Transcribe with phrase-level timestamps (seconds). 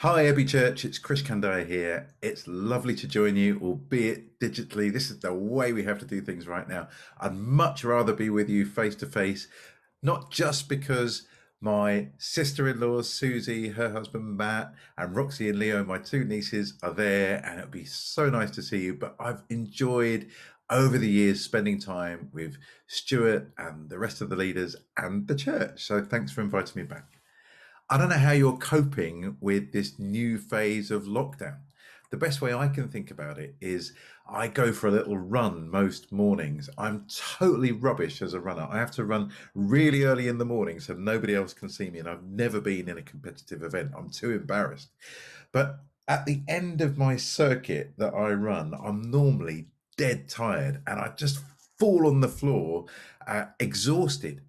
[0.00, 0.84] Hi, Abbey Church.
[0.84, 2.10] It's Krish Kandiah here.
[2.20, 4.92] It's lovely to join you, albeit digitally.
[4.92, 6.88] This is the way we have to do things right now.
[7.18, 9.48] I'd much rather be with you face to face,
[10.02, 11.26] not just because
[11.62, 16.74] my sister in law, Susie, her husband, Matt, and Roxy and Leo, my two nieces,
[16.82, 18.92] are there, and it'd be so nice to see you.
[18.92, 20.28] But I've enjoyed
[20.68, 25.34] over the years spending time with Stuart and the rest of the leaders and the
[25.34, 25.86] church.
[25.86, 27.15] So thanks for inviting me back.
[27.88, 31.58] I don't know how you're coping with this new phase of lockdown.
[32.10, 33.92] The best way I can think about it is
[34.28, 36.68] I go for a little run most mornings.
[36.76, 37.06] I'm
[37.38, 38.66] totally rubbish as a runner.
[38.68, 42.00] I have to run really early in the morning so nobody else can see me.
[42.00, 43.92] And I've never been in a competitive event.
[43.96, 44.90] I'm too embarrassed.
[45.52, 49.66] But at the end of my circuit that I run, I'm normally
[49.96, 51.38] dead tired and I just
[51.78, 52.86] fall on the floor,
[53.28, 54.42] uh, exhausted.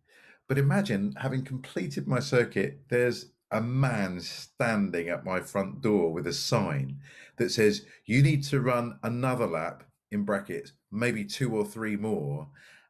[0.48, 6.28] But imagine having completed my circuit, there's a man standing at my front door with
[6.28, 7.00] a sign
[7.38, 12.48] that says, You need to run another lap in brackets, maybe two or three more,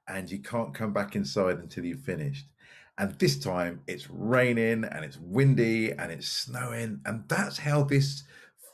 [0.08, 2.46] and you can't come back inside until you've finished.
[2.98, 7.02] And this time it's raining and it's windy and it's snowing.
[7.06, 8.24] And that's how this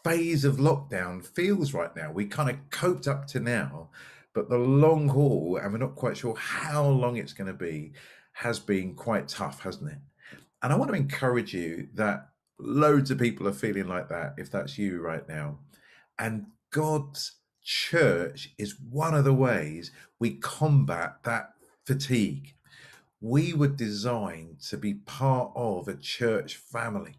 [0.03, 2.11] phase of lockdown feels right now.
[2.11, 3.89] We kind of coped up to now,
[4.33, 7.93] but the long haul, and we're not quite sure how long it's going to be,
[8.33, 9.97] has been quite tough, hasn't it?
[10.61, 14.49] And I want to encourage you that loads of people are feeling like that, if
[14.49, 15.59] that's you right now.
[16.17, 21.53] And God's church is one of the ways we combat that
[21.85, 22.55] fatigue.
[23.21, 27.15] We were designed to be part of a church family.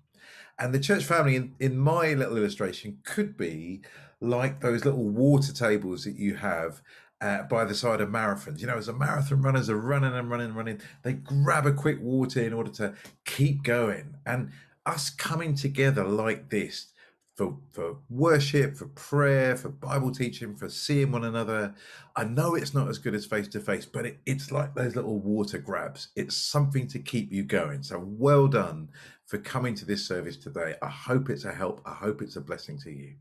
[0.59, 3.83] And the church family, in, in my little illustration, could be
[4.20, 6.81] like those little water tables that you have
[7.25, 8.61] uh, by the side of marathons.
[8.61, 11.72] You know, as a marathon runners are running and running and running, they grab a
[11.72, 12.94] quick water in order to
[13.25, 14.17] keep going.
[14.27, 14.50] And
[14.84, 16.89] us coming together like this
[17.34, 21.75] for, for worship, for prayer, for Bible teaching, for seeing one another.
[22.14, 24.95] I know it's not as good as face to face, but it, it's like those
[24.95, 26.08] little water grabs.
[26.17, 27.83] It's something to keep you going.
[27.83, 28.90] So well done
[29.24, 30.74] for coming to this service today.
[30.83, 31.80] I hope it's a help.
[31.86, 33.14] I hope it's a blessing to you.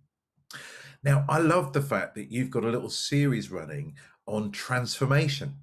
[1.03, 5.55] Now, I love the fact that you've got a little series running on transformation.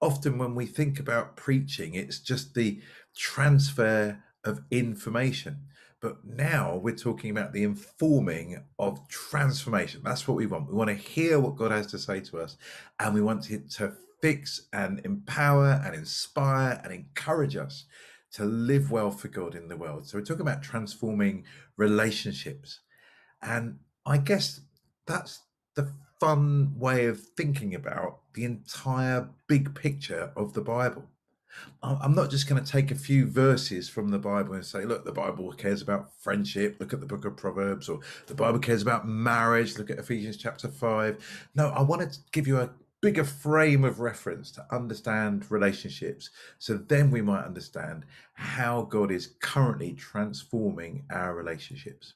[0.00, 2.80] Often, when we think about preaching, it's just the
[3.16, 5.58] transfer of information.
[6.00, 10.02] But now we're talking about the informing of transformation.
[10.04, 10.68] That's what we want.
[10.68, 12.56] We want to hear what God has to say to us,
[12.98, 17.84] and we want it to fix and empower and inspire and encourage us
[18.32, 20.06] to live well for God in the world.
[20.06, 21.44] So we're talking about transforming
[21.76, 22.80] relationships.
[23.42, 24.60] And I guess
[25.06, 25.40] that's
[25.74, 31.08] the fun way of thinking about the entire big picture of the Bible.
[31.82, 35.04] I'm not just going to take a few verses from the Bible and say, look,
[35.04, 36.76] the Bible cares about friendship.
[36.80, 39.76] Look at the book of Proverbs, or the Bible cares about marriage.
[39.76, 41.50] Look at Ephesians chapter 5.
[41.54, 42.70] No, I want to give you a
[43.02, 46.30] bigger frame of reference to understand relationships.
[46.58, 52.14] So then we might understand how God is currently transforming our relationships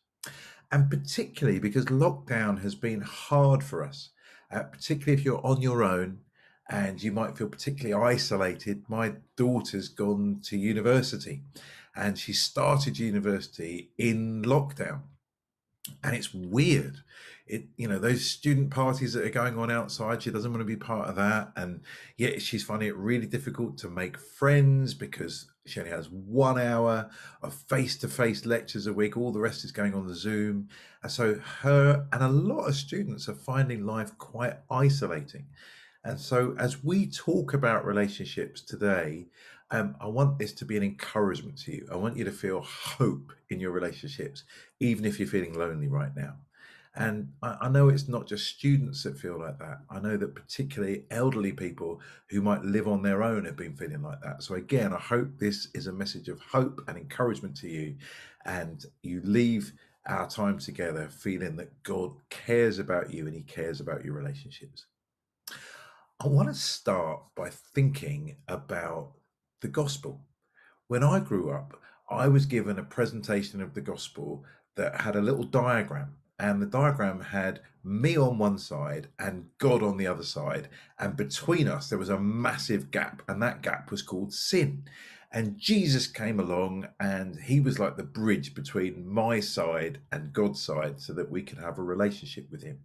[0.77, 4.11] and particularly because lockdown has been hard for us,
[4.51, 6.19] uh, particularly if you're on your own
[6.69, 8.85] and you might feel particularly isolated.
[8.87, 11.41] My daughter's gone to university
[11.95, 15.01] and she started university in lockdown.
[16.05, 16.99] And it's weird.
[17.47, 20.67] It, you know, those student parties that are going on outside, she doesn't want to
[20.67, 21.53] be part of that.
[21.57, 21.81] And
[22.19, 27.11] yet she's finding it really difficult to make friends because she only has one hour
[27.43, 29.17] of face-to-face lectures a week.
[29.17, 30.69] All the rest is going on the Zoom.
[31.03, 35.47] And so her and a lot of students are finding life quite isolating.
[36.05, 39.27] And so as we talk about relationships today,
[39.73, 41.89] um, I want this to be an encouragement to you.
[41.91, 44.45] I want you to feel hope in your relationships,
[44.79, 46.35] even if you're feeling lonely right now.
[46.97, 49.81] And I, I, know it's not just students that feel like that.
[49.91, 54.03] I know that particularly elderly people who might live on their own have been feeling
[54.03, 54.43] like that.
[54.43, 57.97] So, again, I hope this is a message of hope and encouragement to you.
[58.47, 59.75] And you leave
[60.07, 64.87] our time together feeling that God cares about you and He cares about your relationships.
[66.19, 69.13] I want to start by thinking about
[69.61, 70.23] the gospel.
[70.89, 71.79] When I grew up,
[72.09, 74.45] I was given a presentation of the gospel
[74.77, 79.83] that had a little diagram and the diagram had me on one side and God
[79.83, 80.69] on the other side.
[80.99, 84.85] And between us, there was a massive gap, and that gap was called sin.
[85.33, 90.63] And Jesus came along and he was like the bridge between my side and God's
[90.63, 92.79] side so that we could have a relationship with him.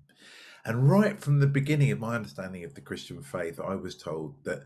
[0.65, 4.43] And right from the beginning of my understanding of the Christian faith, I was told
[4.43, 4.63] that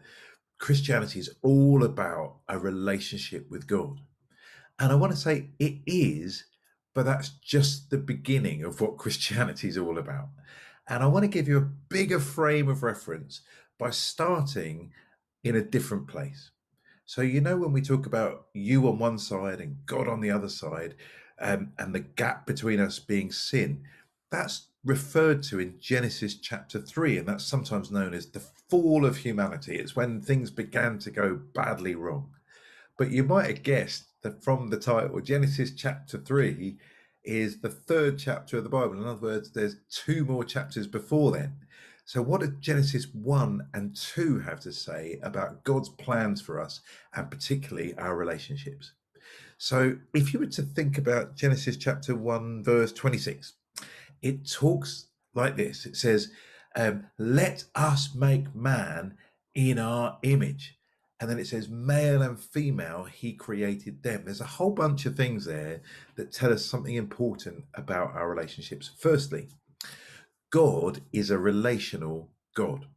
[0.58, 4.00] Christianity is all about a relationship with God.
[4.80, 6.46] And I want to say it is
[6.96, 10.30] but that's just the beginning of what Christianity is all about.
[10.88, 13.42] And I want to give you a bigger frame of reference
[13.78, 14.92] by starting
[15.44, 16.52] in a different place.
[17.06, 20.32] So, you know, when we talk about you on one side and God on the
[20.32, 20.96] other side,
[21.40, 23.84] um, and the gap between us being sin,
[24.32, 29.18] that's referred to in Genesis chapter 3, and that's sometimes known as the fall of
[29.18, 29.76] humanity.
[29.76, 32.30] It's when things began to go badly wrong.
[32.98, 36.78] But you might have guessed that from the title, Genesis chapter 3
[37.24, 38.94] is the third chapter of the Bible.
[38.94, 41.54] In other words, there's two more chapters before then.
[42.06, 46.82] So, what do Genesis 1 and 2 have to say about God's plans for us
[47.16, 48.94] and particularly our relationships?
[49.58, 53.54] So, if you were to think about Genesis chapter 1, verse 26,
[54.22, 56.32] it talks like this it says,
[56.76, 59.18] um, Let us make man
[59.56, 60.75] in our image.
[61.20, 64.24] And then it says, Male and female, he created them.
[64.26, 65.82] There's a whole bunch of things there
[66.16, 68.92] that tell us something important about our relationships.
[69.00, 69.48] Firstly,
[70.52, 72.88] God is a relational God.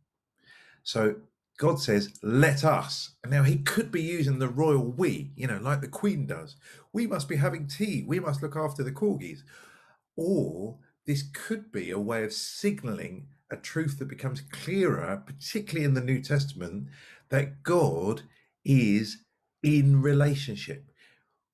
[0.83, 1.17] So
[1.59, 3.17] God says, let us.
[3.23, 6.57] And now, he could be using the royal we, you know, like the Queen does.
[6.93, 8.05] We must be having tea.
[8.07, 9.41] We must look after the corgis.
[10.17, 15.95] Or this could be a way of signaling a truth that becomes clearer, particularly in
[15.95, 16.89] the New Testament,
[17.31, 18.23] that God
[18.65, 19.19] is
[19.63, 20.85] in relationship.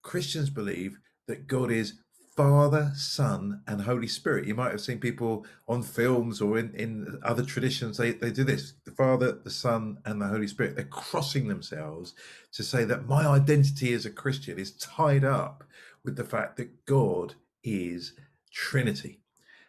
[0.03, 1.95] Christians believe that God is
[2.37, 4.47] Father, Son, and Holy Spirit.
[4.49, 8.43] You might have seen people on films or in, in other traditions, they, they do
[8.43, 10.75] this the Father, the Son, and the Holy Spirit.
[10.75, 12.15] They're crossing themselves
[12.53, 15.63] to say that my identity as a Christian is tied up
[16.05, 18.15] with the fact that God is
[18.51, 19.21] Trinity.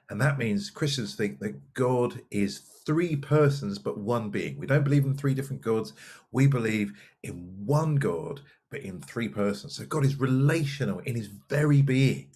[0.10, 4.58] And that means Christians think that God is three persons but one being.
[4.58, 5.94] We don't believe in three different gods.
[6.32, 6.94] We believe
[7.24, 9.76] in one God but in three persons.
[9.76, 12.30] So God is relational in his very being.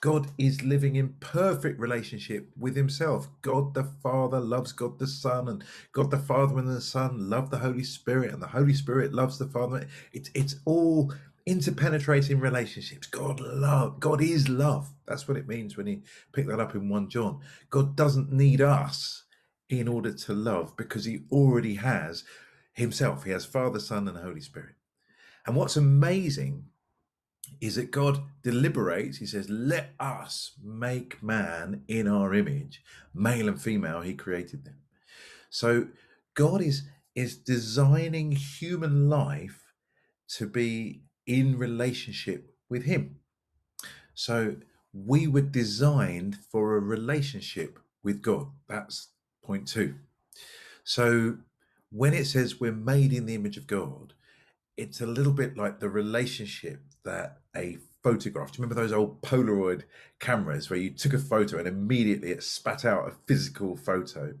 [0.00, 3.28] God is living in perfect relationship with himself.
[3.42, 7.50] God the Father loves God the Son, and God the Father and the Son love
[7.50, 9.86] the Holy Spirit, and the Holy Spirit loves the Father.
[10.12, 11.12] It's it's all
[11.46, 13.06] interpenetrating relationships.
[13.06, 14.90] God love, God is love.
[15.06, 16.02] That's what it means when you
[16.32, 17.40] pick that up in 1 John.
[17.70, 19.24] God doesn't need us
[19.68, 22.24] in order to love because he already has
[22.72, 23.24] himself.
[23.24, 24.74] He has Father, Son, and Holy Spirit.
[25.46, 26.66] And what's amazing
[27.60, 29.18] is that God deliberates.
[29.18, 32.82] He says, Let us make man in our image,
[33.14, 34.78] male and female, he created them.
[35.50, 35.88] So
[36.34, 36.82] God is,
[37.14, 39.62] is designing human life
[40.36, 43.16] to be in relationship with him.
[44.14, 44.56] So
[44.92, 48.48] we were designed for a relationship with God.
[48.68, 49.08] That's
[49.46, 49.94] point two.
[50.84, 51.38] So
[51.90, 54.14] when it says we're made in the image of God,
[54.76, 58.52] it's a little bit like the relationship that a photograph.
[58.52, 59.84] Do you remember those old Polaroid
[60.20, 64.34] cameras where you took a photo and immediately it spat out a physical photo?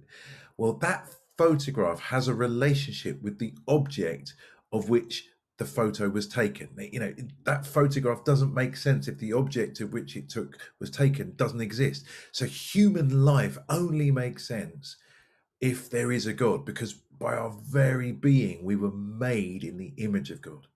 [0.56, 1.08] Well, that
[1.38, 4.34] photograph has a relationship with the object
[4.72, 6.68] of which the photo was taken.
[6.78, 7.14] You know,
[7.44, 11.60] that photograph doesn't make sense if the object of which it took was taken doesn't
[11.60, 12.06] exist.
[12.32, 14.96] So human life only makes sense
[15.60, 19.94] if there is a God, because by our very being, we were made in the
[19.96, 20.66] image of God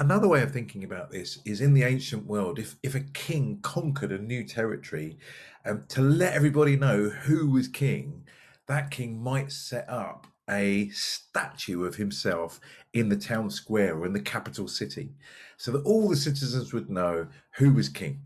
[0.00, 3.60] another way of thinking about this is in the ancient world, if, if a king
[3.62, 5.18] conquered a new territory,
[5.66, 8.24] um, to let everybody know who was king,
[8.66, 12.60] that king might set up a statue of himself
[12.92, 15.14] in the town square or in the capital city
[15.56, 18.20] so that all the citizens would know who was king.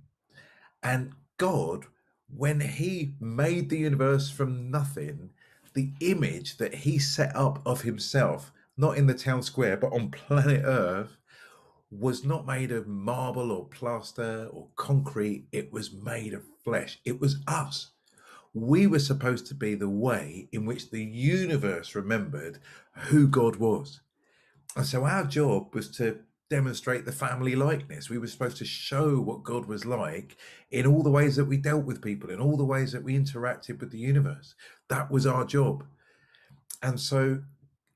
[0.82, 1.86] And God,
[2.34, 5.30] when he made the universe from nothing,
[5.74, 10.10] the image that he set up of himself, not in the town square, but on
[10.10, 11.16] planet Earth,
[11.90, 15.46] was not made of marble or plaster or concrete.
[15.52, 17.00] It was made of flesh.
[17.04, 17.90] It was us.
[18.54, 22.60] We were supposed to be the way in which the universe remembered
[23.08, 24.00] who God was.
[24.76, 26.20] And so our job was to
[26.50, 28.08] demonstrate the family likeness.
[28.08, 30.36] We were supposed to show what God was like
[30.70, 33.18] in all the ways that we dealt with people, in all the ways that we
[33.18, 34.54] interacted with the universe.
[34.88, 35.84] That was our job.
[36.82, 37.42] And so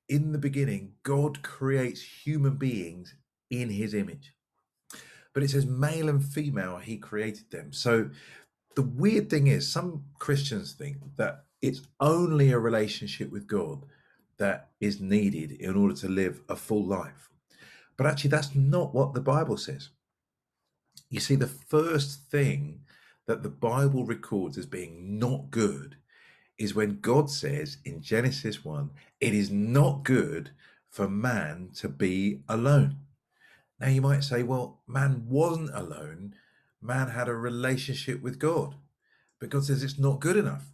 [0.09, 3.15] in the beginning, God creates human beings
[3.51, 4.33] in his image.
[5.35, 7.73] But it says male and female, he created them.
[7.73, 8.11] So
[8.79, 13.85] the weird thing is, some Christians think that it's only a relationship with God
[14.37, 17.29] that is needed in order to live a full life.
[17.97, 19.89] But actually, that's not what the Bible says.
[21.11, 22.83] You see, the first thing
[23.27, 25.97] that the Bible records as being not good
[26.57, 30.51] is when God says in Genesis 1, it is not good
[30.89, 32.99] for man to be alone.
[33.81, 36.37] Now, you might say, well, man wasn't alone
[36.81, 38.75] man had a relationship with God.
[39.41, 40.73] But God says it's not good enough.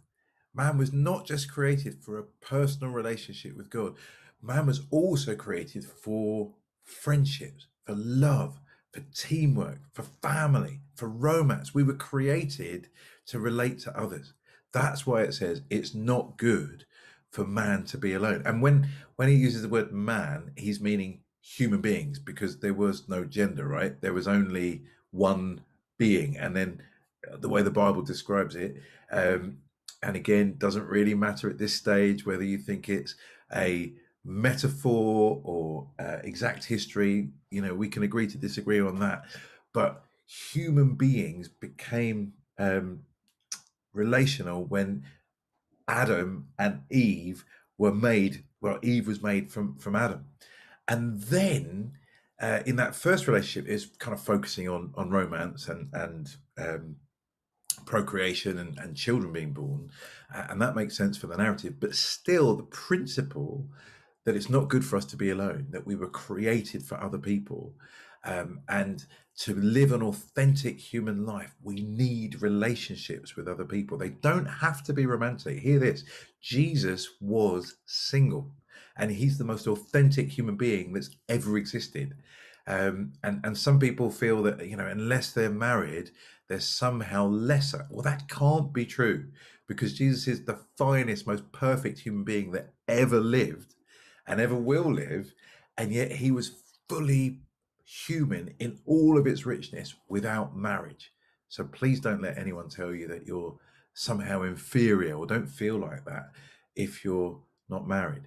[0.53, 3.95] Man was not just created for a personal relationship with God,
[4.41, 8.59] man was also created for friendships, for love,
[8.91, 11.73] for teamwork, for family, for romance.
[11.73, 12.89] We were created
[13.27, 14.33] to relate to others.
[14.71, 16.85] That's why it says it's not good
[17.31, 18.43] for man to be alone.
[18.45, 23.09] And when when he uses the word man, he's meaning human beings because there was
[23.09, 23.99] no gender, right?
[24.01, 25.61] There was only one
[25.97, 26.81] being, and then
[27.39, 28.75] the way the Bible describes it,
[29.11, 29.57] um,
[30.03, 33.15] and again, doesn't really matter at this stage whether you think it's
[33.55, 37.29] a metaphor or uh, exact history.
[37.51, 39.25] You know, we can agree to disagree on that,
[39.73, 43.01] but human beings became um,
[43.93, 45.03] relational when
[45.87, 47.45] Adam and Eve
[47.77, 48.43] were made.
[48.61, 50.25] Well, Eve was made from from Adam,
[50.87, 51.93] and then
[52.41, 56.97] uh, in that first relationship is kind of focusing on on romance and and um,
[57.85, 59.89] procreation and, and children being born,
[60.33, 61.79] and that makes sense for the narrative.
[61.79, 63.67] But still, the principle
[64.25, 67.19] that it's not good for us to be alone, that we were created for other
[67.19, 67.75] people,
[68.23, 69.05] um, and
[69.37, 73.97] to live an authentic human life, we need relationships with other people.
[73.97, 75.59] They don't have to be romantic.
[75.59, 76.03] Hear this
[76.41, 78.51] Jesus was single,
[78.97, 82.15] and he's the most authentic human being that's ever existed.
[82.67, 86.11] Um, and, and some people feel that, you know, unless they're married,
[86.47, 87.87] they're somehow lesser.
[87.89, 89.25] Well, that can't be true
[89.67, 93.75] because Jesus is the finest, most perfect human being that ever lived
[94.27, 95.33] and ever will live.
[95.77, 96.51] And yet he was
[96.89, 97.39] fully
[97.83, 101.11] human in all of its richness without marriage.
[101.49, 103.57] So please don't let anyone tell you that you're
[103.93, 106.31] somehow inferior or don't feel like that
[106.75, 108.23] if you're not married.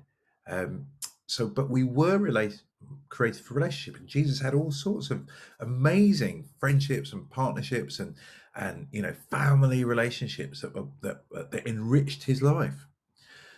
[0.48, 0.86] Um,
[1.26, 2.60] so, but we were related,
[3.08, 5.26] created for relationship, and Jesus had all sorts of
[5.60, 8.14] amazing friendships and partnerships and
[8.56, 12.86] and you know family relationships that were, that, that enriched his life.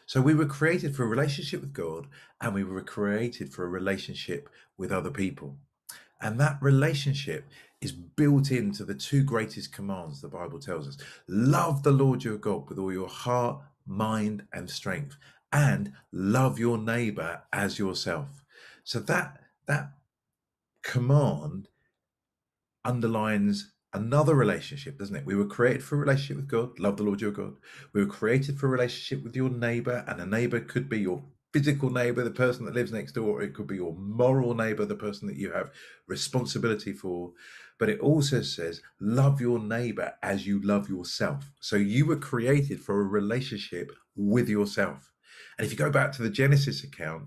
[0.06, 2.08] So we were created for a relationship with God,
[2.40, 5.56] and we were created for a relationship with other people.
[6.20, 7.48] And that relationship
[7.80, 12.36] is built into the two greatest commands the Bible tells us love the Lord your
[12.36, 15.16] God with all your heart, mind, and strength,
[15.52, 18.44] and love your neighbor as yourself.
[18.84, 19.90] So that, that
[20.82, 21.68] command
[22.84, 25.26] underlines another relationship, doesn't it?
[25.26, 27.54] We were created for a relationship with God, love the Lord your God.
[27.92, 31.22] We were created for a relationship with your neighbor, and a neighbor could be your
[31.52, 34.94] physical neighbor, the person that lives next door, it could be your moral neighbor, the
[34.94, 35.70] person that you have
[36.06, 37.32] responsibility for.
[37.78, 41.50] But it also says, love your neighbor as you love yourself.
[41.60, 45.10] So you were created for a relationship with yourself.
[45.60, 47.24] And if you go back to the Genesis account,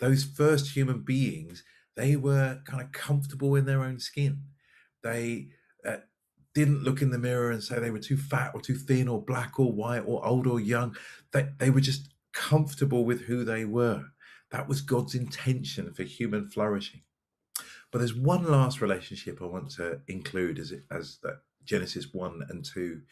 [0.00, 1.62] those first human beings,
[1.94, 4.40] they were kind of comfortable in their own skin.
[5.04, 5.50] They
[5.86, 5.98] uh,
[6.52, 9.22] didn't look in the mirror and say they were too fat or too thin or
[9.22, 10.96] black or white or old or young.
[11.30, 14.06] They, they were just comfortable with who they were.
[14.50, 17.02] That was God's intention for human flourishing.
[17.92, 22.42] But there's one last relationship I want to include as it, as that Genesis one
[22.48, 23.02] and two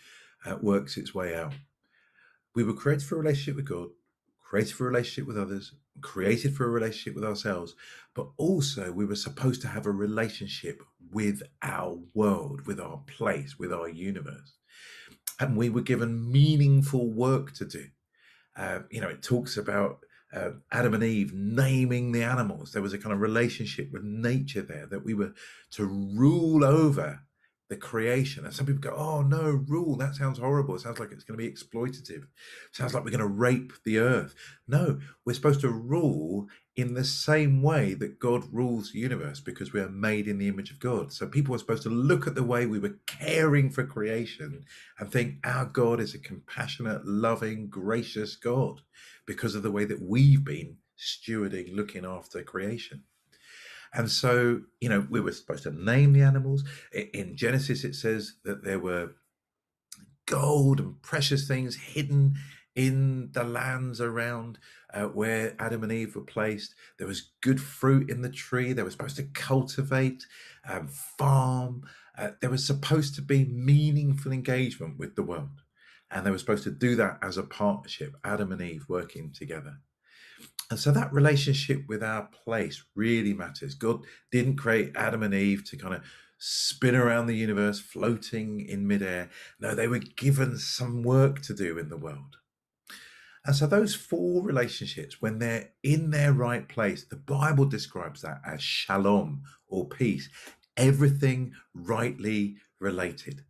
[0.44, 1.52] uh, works its way out.
[2.56, 3.90] We were created for a relationship with God,
[4.54, 7.74] created for a relationship with others, created for a relationship with ourselves,
[8.14, 10.80] but also we were supposed to have a relationship
[11.10, 14.58] with our world, with our place, with our universe.
[15.40, 17.86] And we were given meaningful work to do.
[18.56, 19.98] Uh, you know, it talks about
[20.32, 22.70] uh, Adam and Eve naming the animals.
[22.70, 25.32] There was a kind of relationship with nature there that we were
[25.72, 27.23] to rule over
[27.68, 28.44] the creation.
[28.44, 30.74] And some people go, oh no, rule, that sounds horrible.
[30.74, 32.24] It sounds like it's going to be exploitative.
[32.24, 32.28] It
[32.72, 34.34] sounds like we're going to rape the earth.
[34.68, 39.72] No, we're supposed to rule in the same way that God rules the universe because
[39.72, 41.12] we are made in the image of God.
[41.12, 44.64] So people are supposed to look at the way we were caring for creation
[44.98, 48.80] and think our God is a compassionate, loving, gracious God
[49.26, 53.04] because of the way that we've been stewarding, looking after creation.
[53.94, 56.64] And so, you know, we were supposed to name the animals.
[56.92, 59.12] In Genesis, it says that there were
[60.26, 62.34] gold and precious things hidden
[62.74, 64.58] in the lands around
[64.92, 66.74] uh, where Adam and Eve were placed.
[66.98, 68.72] There was good fruit in the tree.
[68.72, 70.26] They were supposed to cultivate,
[70.68, 71.84] um, farm.
[72.18, 75.62] Uh, there was supposed to be meaningful engagement with the world.
[76.10, 79.78] And they were supposed to do that as a partnership, Adam and Eve working together.
[80.70, 83.74] And so that relationship with our place really matters.
[83.74, 84.00] God
[84.32, 86.02] didn't create Adam and Eve to kind of
[86.38, 89.30] spin around the universe floating in midair.
[89.60, 92.38] No, they were given some work to do in the world.
[93.46, 98.40] And so those four relationships, when they're in their right place, the Bible describes that
[98.46, 100.28] as shalom or peace.
[100.76, 103.44] everything rightly related.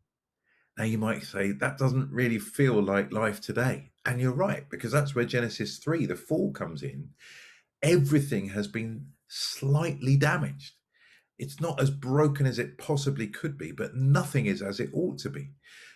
[0.77, 3.91] Now, you might say that doesn't really feel like life today.
[4.05, 7.11] And you're right, because that's where Genesis 3, the fall, comes in.
[7.83, 10.73] Everything has been slightly damaged.
[11.39, 15.19] It's not as broken as it possibly could be, but nothing is as it ought
[15.19, 15.51] to be.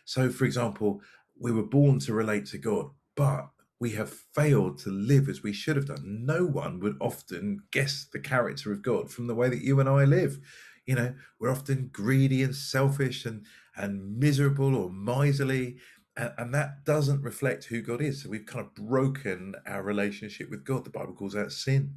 [0.04, 1.00] So, for example,
[1.38, 5.52] we were born to relate to God, but we have failed to live as we
[5.52, 6.24] should have done.
[6.24, 9.88] No one would often guess the character of God from the way that you and
[9.88, 10.38] I live.
[10.86, 13.44] You know, we're often greedy and selfish and
[13.78, 15.76] and miserable or miserly,
[16.16, 18.22] and, and that doesn't reflect who God is.
[18.22, 20.84] So we've kind of broken our relationship with God.
[20.84, 21.94] The Bible calls that sin.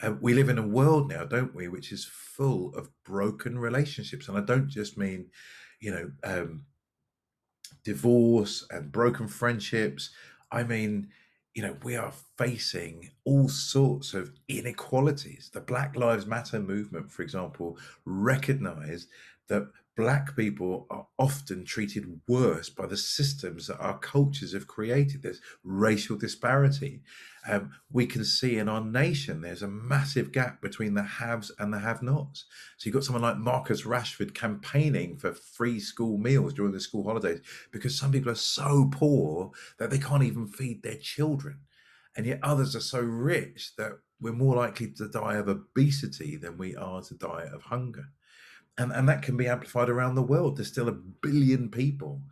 [0.00, 4.28] Uh, we live in a world now, don't we, which is full of broken relationships,
[4.28, 5.30] and I don't just mean,
[5.80, 6.66] you know, um,
[7.84, 10.10] divorce and broken friendships.
[10.52, 11.08] I mean,
[11.54, 15.50] you know, we are facing all sorts of inequalities.
[15.52, 19.08] The Black Lives Matter movement, for example, recognized
[19.48, 25.24] that black people are often treated worse by the systems that our cultures have created.
[25.24, 27.02] There's racial disparity.
[27.48, 31.74] Um, we can see in our nation there's a massive gap between the haves and
[31.74, 32.44] the have nots.
[32.76, 37.02] So you've got someone like Marcus Rashford campaigning for free school meals during the school
[37.02, 37.40] holidays
[37.72, 39.50] because some people are so poor
[39.80, 41.58] that they can't even feed their children.
[42.16, 46.56] And yet others are so rich that we're more likely to die of obesity than
[46.56, 48.10] we are to die of hunger
[48.78, 50.56] and, and that can be amplified around the world.
[50.56, 52.22] There's still a billion people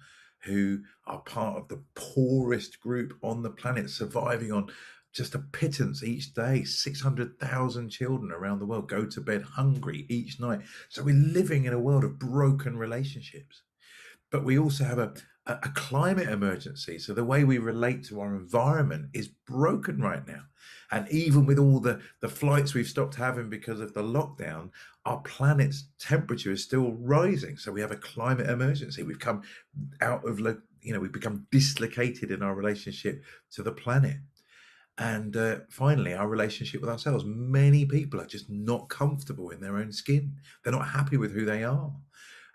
[0.45, 4.71] who are part of the poorest group on the planet, surviving on
[5.13, 6.63] just a pittance each day.
[6.63, 10.61] 600,000 children around the world go to bed hungry each night.
[10.89, 13.63] So we're living in a world of broken relationships.
[14.31, 15.15] But we also have a,
[15.47, 16.99] a climate emergency.
[16.99, 20.43] So the way we relate to our environment is broken right now.
[20.91, 24.71] And even with all the, the flights we've stopped having because of the lockdown,
[25.05, 27.57] our planet's temperature is still rising.
[27.57, 29.03] So we have a climate emergency.
[29.03, 29.43] We've come
[30.01, 33.23] out of, you know, we've become dislocated in our relationship
[33.53, 34.17] to the planet.
[34.99, 37.25] And uh, finally, our relationship with ourselves.
[37.27, 40.37] Many people are just not comfortable in their own skin.
[40.65, 41.93] They're not happy with who they are.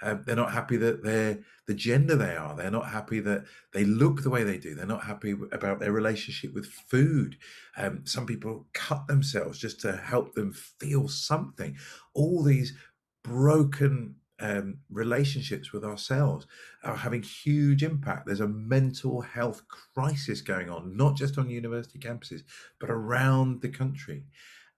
[0.01, 2.55] Um, they're not happy that they're the gender they are.
[2.55, 4.73] They're not happy that they look the way they do.
[4.73, 7.37] They're not happy about their relationship with food.
[7.77, 11.77] Um, some people cut themselves just to help them feel something.
[12.13, 12.75] All these
[13.23, 16.47] broken um, relationships with ourselves
[16.83, 18.25] are having huge impact.
[18.25, 22.41] There's a mental health crisis going on, not just on university campuses,
[22.79, 24.23] but around the country.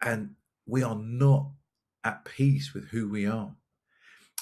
[0.02, 0.32] And
[0.66, 1.50] we are not
[2.04, 3.56] at peace with who we are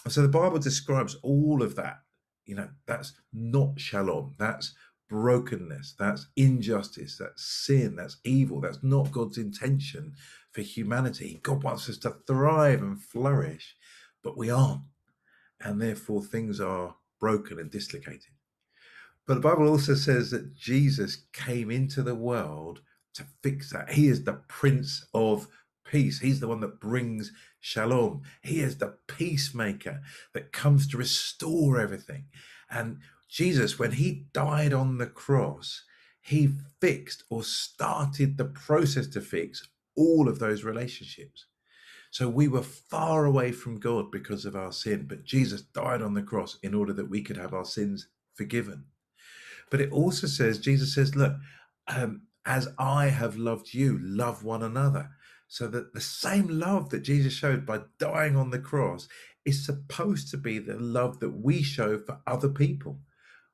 [0.07, 2.01] so the Bible describes all of that.
[2.45, 4.35] You know, that's not shalom.
[4.39, 4.73] That's
[5.09, 5.95] brokenness.
[5.99, 7.17] That's injustice.
[7.17, 7.95] That's sin.
[7.95, 8.61] That's evil.
[8.61, 10.13] That's not God's intention
[10.51, 11.39] for humanity.
[11.43, 13.75] God wants us to thrive and flourish,
[14.23, 14.81] but we aren't.
[15.59, 18.31] And therefore, things are broken and dislocated.
[19.27, 22.81] But the Bible also says that Jesus came into the world
[23.13, 23.91] to fix that.
[23.91, 25.47] He is the Prince of
[25.85, 26.19] peace.
[26.19, 27.31] He's the one that brings
[27.61, 28.23] shalom.
[28.41, 30.01] He is the peacemaker
[30.33, 32.25] that comes to restore everything.
[32.69, 32.97] And
[33.29, 35.83] Jesus, when he died on the cross,
[36.21, 36.49] he
[36.81, 41.45] fixed or started the process to fix all of those relationships.
[42.09, 46.13] So we were far away from God because of our sin, but Jesus died on
[46.13, 48.85] the cross in order that we could have our sins forgiven.
[49.69, 51.35] But it also says, Jesus says, look,
[51.87, 55.09] um, as I have loved you, love one another.
[55.51, 59.09] So that the same love that Jesus showed by dying on the cross
[59.43, 63.01] is supposed to be the love that we show for other people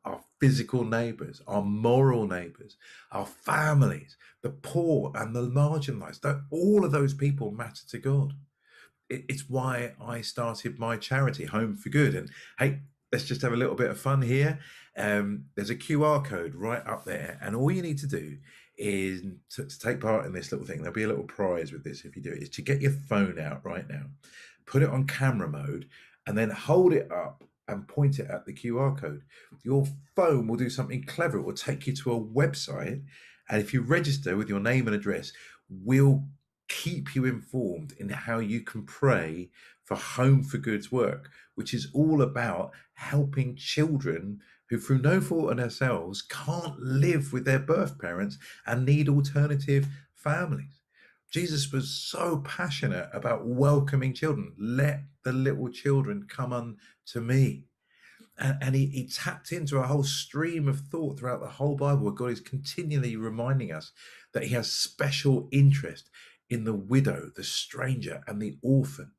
[0.06, 2.78] our physical neighbors, our moral neighbors,
[3.12, 6.22] our families, the poor and the marginalized.
[6.22, 8.34] That all of those people matter to God.
[9.10, 12.14] It's why I started my charity, Home for Good.
[12.14, 12.30] And
[12.60, 12.82] hey,
[13.12, 14.60] let's just have a little bit of fun here.
[14.96, 18.38] Um, there's a QR code right up there, and all you need to do
[18.78, 20.78] is to, to, take part in this little thing.
[20.78, 22.44] There'll be a little prize with this if you do it.
[22.44, 24.06] Is to get your phone out right now,
[24.66, 25.88] put it on camera mode,
[26.26, 29.24] and then hold it up and point it at the QR code.
[29.64, 31.40] Your phone will do something clever.
[31.40, 33.04] It will take you to a website,
[33.50, 35.34] and if you register with your name and address,
[35.70, 36.24] we'll
[36.68, 39.50] keep you informed in how you can pray
[39.84, 45.52] for Home for Good's work, which is all about helping children who, through no fault
[45.52, 50.82] of themselves, can't live with their birth parents and need alternative families.
[51.32, 54.54] Jesus was so passionate about welcoming children.
[54.58, 57.66] Let the little children come unto me.
[58.38, 62.04] And, and he, he tapped into a whole stream of thought throughout the whole Bible
[62.04, 63.92] where God is continually reminding us
[64.34, 66.10] that he has special interest
[66.50, 69.12] in the widow, the stranger, and the orphan.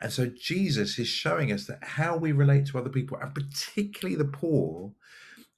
[0.00, 4.16] And so Jesus is showing us that how we relate to other people, and particularly
[4.16, 4.92] the poor,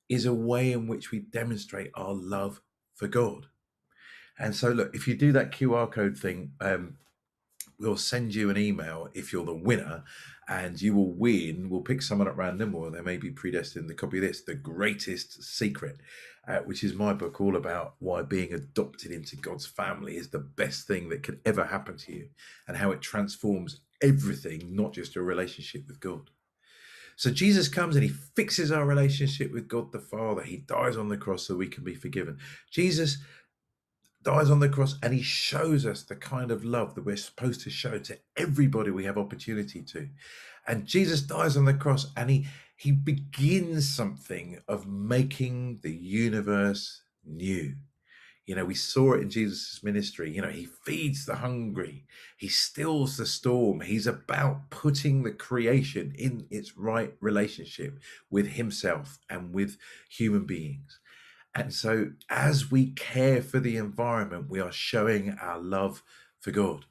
[0.08, 2.60] is a way in which we demonstrate our love
[2.94, 3.46] for God.
[4.38, 6.98] And so, look, if you do that QR code thing, um,
[7.78, 10.04] we'll send you an email if you're the winner,
[10.48, 11.68] and you will win.
[11.68, 13.90] We'll pick someone at random, or they may be predestined.
[13.90, 15.98] The copy of this, The Greatest Secret,
[16.46, 20.38] uh, which is my book all about why being adopted into God's family is the
[20.38, 22.28] best thing that could ever happen to you,
[22.68, 26.30] and how it transforms everything, not just your relationship with God.
[27.16, 30.42] So Jesus comes and he fixes our relationship with God the Father.
[30.42, 32.38] He dies on the cross so we can be forgiven.
[32.70, 33.18] Jesus
[34.22, 37.60] dies on the cross and he shows us the kind of love that we're supposed
[37.62, 40.08] to show to everybody we have opportunity to.
[40.66, 47.02] And Jesus dies on the cross and he he begins something of making the universe
[47.24, 47.74] new.
[48.48, 50.34] You know, we saw it in Jesus' ministry.
[50.34, 52.06] You know, he feeds the hungry,
[52.38, 53.82] he stills the storm.
[53.82, 57.98] He's about putting the creation in its right relationship
[58.30, 59.76] with himself and with
[60.08, 60.98] human beings.
[61.54, 66.02] And so, as we care for the environment, we are showing our love
[66.40, 66.86] for God.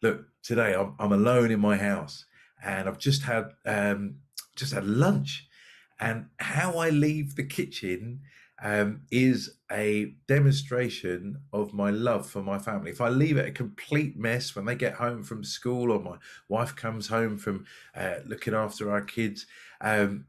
[0.00, 2.24] Look, today I'm, I'm alone in my house
[2.64, 4.20] and I've just had um,
[4.56, 5.46] just had lunch,
[6.00, 8.22] and how I leave the kitchen
[8.64, 12.90] um, is a demonstration of my love for my family.
[12.90, 16.18] If I leave it a complete mess when they get home from school or my
[16.48, 19.46] wife comes home from uh, looking after our kids,
[19.82, 20.26] um,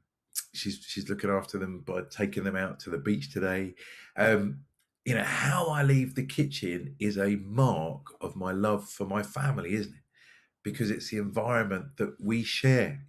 [0.53, 3.75] she's she's looking after them by taking them out to the beach today.
[4.17, 4.65] Um,
[5.05, 9.23] you know how I leave the kitchen is a mark of my love for my
[9.23, 10.01] family, isn't it?
[10.63, 13.05] Because it's the environment that we share.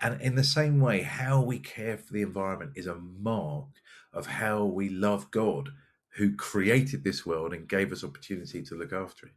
[0.00, 3.68] And in the same way, how we care for the environment is a mark
[4.14, 5.70] of how we love God,
[6.16, 9.32] who created this world and gave us opportunity to look after it.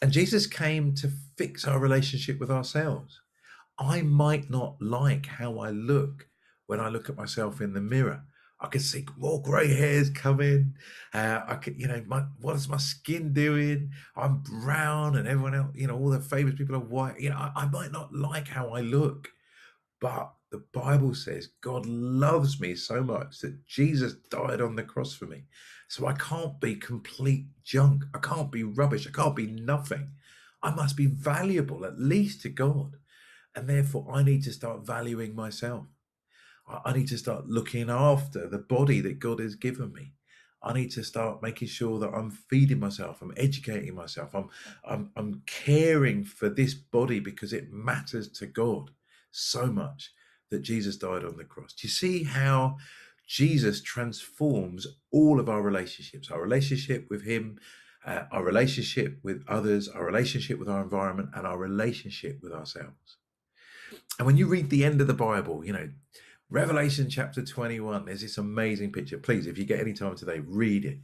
[0.00, 3.20] And Jesus came to fix our relationship with ourselves.
[3.78, 6.28] I might not like how I look
[6.66, 8.22] when I look at myself in the mirror.
[8.58, 10.74] I can see more grey hairs coming.
[11.12, 13.90] Uh, I can, you know, my, what is my skin doing?
[14.16, 17.20] I'm brown, and everyone else, you know, all the famous people are white.
[17.20, 19.28] You know, I, I might not like how I look,
[20.00, 25.14] but the Bible says God loves me so much that Jesus died on the cross
[25.14, 25.44] for me.
[25.88, 28.04] So I can't be complete junk.
[28.14, 29.06] I can't be rubbish.
[29.06, 30.12] I can't be nothing.
[30.62, 32.96] I must be valuable, at least to God.
[33.54, 35.86] And therefore, I need to start valuing myself.
[36.84, 40.14] I need to start looking after the body that God has given me.
[40.62, 44.48] I need to start making sure that I'm feeding myself, I'm educating myself, I'm,
[44.84, 48.90] I'm, I'm caring for this body because it matters to God
[49.30, 50.10] so much
[50.50, 51.72] that Jesus died on the cross.
[51.72, 52.76] Do you see how
[53.26, 57.58] Jesus transforms all of our relationships, our relationship with Him,
[58.04, 63.16] uh, our relationship with others, our relationship with our environment, and our relationship with ourselves?
[64.18, 65.90] And when you read the end of the Bible, you know,
[66.48, 69.18] Revelation chapter 21, there's this amazing picture.
[69.18, 70.98] Please, if you get any time today, read it.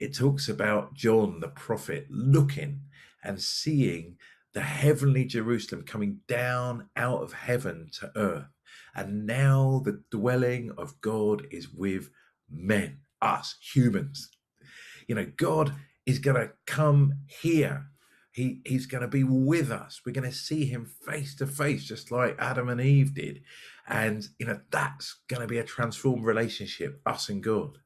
[0.00, 2.80] It talks about John the prophet looking
[3.22, 4.16] and seeing
[4.54, 8.55] the heavenly Jerusalem coming down out of heaven to earth.
[8.96, 12.10] And now the dwelling of God is with
[12.50, 14.30] men, us humans.
[15.06, 15.74] You know, God
[16.06, 17.90] is going to come here.
[18.32, 20.00] He, he's going to be with us.
[20.04, 23.42] We're going to see him face to face, just like Adam and Eve did.
[23.86, 27.78] And, you know, that's going to be a transformed relationship, us and God.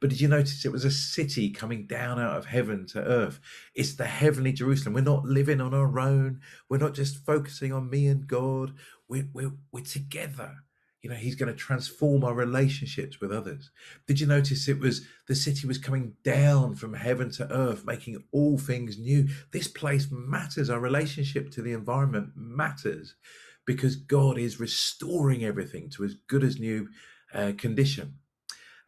[0.00, 3.40] But did you notice it was a city coming down out of heaven to earth?
[3.74, 4.94] It's the heavenly Jerusalem.
[4.94, 6.40] We're not living on our own.
[6.68, 8.74] We're not just focusing on me and God.
[9.08, 10.54] We're, we're, we're together.
[11.02, 13.70] You know, he's going to transform our relationships with others.
[14.06, 18.24] Did you notice it was the city was coming down from heaven to earth, making
[18.32, 19.28] all things new?
[19.52, 20.70] This place matters.
[20.70, 23.14] Our relationship to the environment matters
[23.64, 26.88] because God is restoring everything to as good as new
[27.32, 28.14] uh, condition.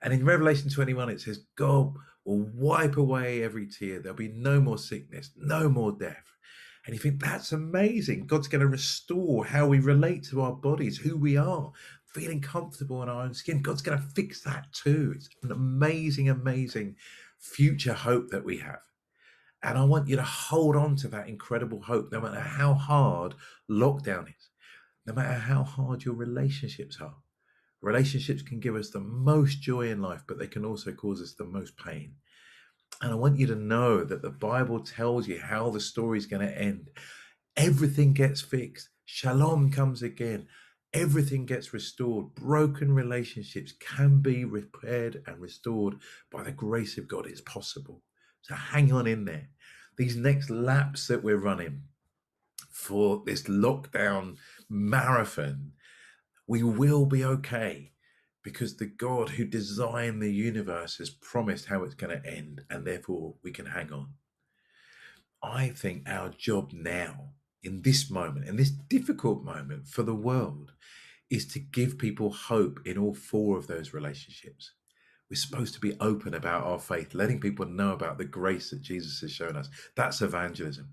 [0.02, 4.00] And in Revelation 21, it says, God will wipe away every tear.
[4.00, 6.29] There'll be no more sickness, no more death.
[6.90, 8.26] And you think that's amazing.
[8.26, 11.70] God's going to restore how we relate to our bodies, who we are,
[12.12, 13.62] feeling comfortable in our own skin.
[13.62, 15.12] God's going to fix that too.
[15.14, 16.96] It's an amazing, amazing
[17.38, 18.80] future hope that we have.
[19.62, 23.34] And I want you to hold on to that incredible hope, no matter how hard
[23.70, 24.50] lockdown is,
[25.06, 27.14] no matter how hard your relationships are.
[27.82, 31.34] Relationships can give us the most joy in life, but they can also cause us
[31.34, 32.14] the most pain.
[33.02, 36.26] And I want you to know that the Bible tells you how the story is
[36.26, 36.90] going to end.
[37.56, 38.90] Everything gets fixed.
[39.06, 40.46] Shalom comes again.
[40.92, 42.34] Everything gets restored.
[42.34, 45.94] Broken relationships can be repaired and restored
[46.30, 47.26] by the grace of God.
[47.26, 48.02] It's possible.
[48.42, 49.48] So hang on in there.
[49.96, 51.82] These next laps that we're running,
[52.70, 54.36] for this lockdown
[54.68, 55.72] marathon,
[56.46, 57.92] we will be okay
[58.42, 62.86] because the God who designed the universe has promised how it's going to end, and
[62.86, 64.08] therefore we can hang on.
[65.42, 67.30] I think our job now,
[67.62, 70.72] in this moment, in this difficult moment for the world,
[71.30, 74.72] is to give people hope in all four of those relationships.
[75.30, 78.82] We're supposed to be open about our faith, letting people know about the grace that
[78.82, 79.68] Jesus has shown us.
[79.94, 80.88] That's evangelism.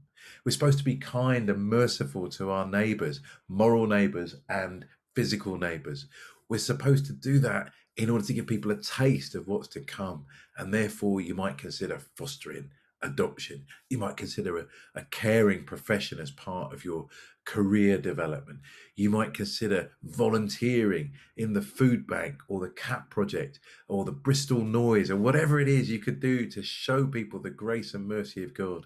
[0.45, 6.05] We're supposed to be kind and merciful to our neighbors, moral neighbors, and physical neighbors.
[6.49, 9.81] We're supposed to do that in order to give people a taste of what's to
[9.81, 10.25] come.
[10.57, 12.69] And therefore, you might consider fostering
[13.01, 13.65] adoption.
[13.89, 17.07] You might consider a, a caring profession as part of your
[17.45, 18.59] career development.
[18.95, 24.63] You might consider volunteering in the food bank or the CAP project or the Bristol
[24.63, 28.43] Noise or whatever it is you could do to show people the grace and mercy
[28.43, 28.85] of God.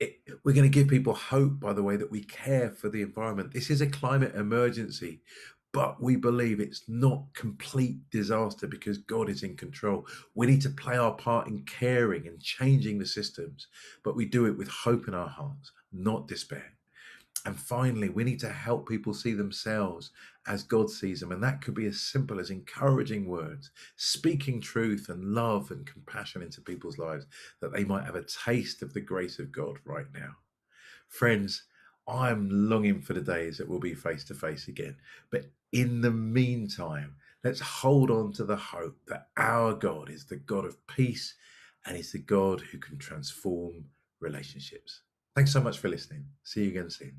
[0.00, 3.02] It, we're going to give people hope by the way that we care for the
[3.02, 3.52] environment.
[3.52, 5.20] This is a climate emergency,
[5.72, 10.06] but we believe it's not complete disaster because God is in control.
[10.34, 13.68] We need to play our part in caring and changing the systems,
[14.04, 16.74] but we do it with hope in our hearts, not despair.
[17.44, 20.10] And finally, we need to help people see themselves
[20.46, 21.32] as God sees them.
[21.32, 26.42] And that could be as simple as encouraging words, speaking truth and love and compassion
[26.42, 27.26] into people's lives
[27.60, 30.36] that they might have a taste of the grace of God right now.
[31.08, 31.64] Friends,
[32.06, 34.96] I'm longing for the days that we'll be face to face again.
[35.30, 40.36] But in the meantime, let's hold on to the hope that our God is the
[40.36, 41.34] God of peace
[41.86, 43.84] and is the God who can transform
[44.20, 45.02] relationships.
[45.34, 46.26] Thanks so much for listening.
[46.44, 47.16] See you again soon.